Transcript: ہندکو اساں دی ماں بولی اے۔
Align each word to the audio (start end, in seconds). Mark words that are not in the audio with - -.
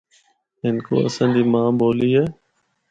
ہندکو 0.63 0.95
اساں 1.07 1.29
دی 1.33 1.43
ماں 1.51 1.69
بولی 1.79 2.09
اے۔ 2.19 2.23